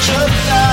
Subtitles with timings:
[0.00, 0.67] such a.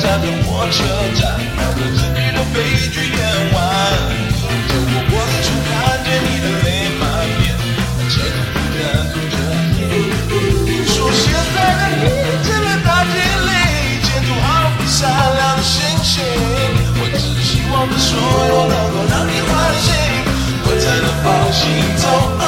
[0.00, 1.20] 站在火车站，
[1.56, 2.56] 看着自己的悲
[2.90, 3.18] 剧演
[3.52, 3.56] 完。
[4.68, 5.70] 走过过处，看
[6.04, 6.66] 见你的泪
[6.98, 7.02] 满
[7.38, 7.42] 面，
[8.08, 8.80] 这个负担
[9.12, 9.36] 住着
[9.72, 9.76] 你。
[10.86, 11.22] 说现
[11.54, 12.02] 在的你
[12.42, 13.14] 见了大天
[13.46, 13.48] 里，
[14.02, 16.24] 前途毫不闪亮的星星。
[16.98, 18.10] 我只希望这所
[18.48, 19.86] 有能够让你欢喜，
[20.64, 21.60] 我才能放心
[21.96, 22.41] 走。